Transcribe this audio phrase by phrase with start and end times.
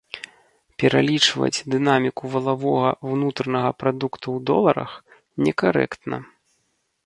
[0.83, 4.91] Пералічваць дынаміку валавога ўнутранага прадукту ў доларах
[5.49, 6.17] некарэктна.